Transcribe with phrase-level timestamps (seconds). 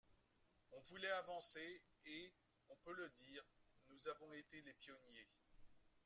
[0.71, 2.33] On voulait avancer, et,
[2.69, 3.43] on peut le dire,
[3.91, 5.29] nous avons été les pionniers.